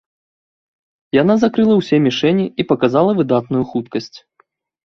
[1.17, 4.15] Яна закрыла ўсе мішэні і паказала выдатную хуткасць.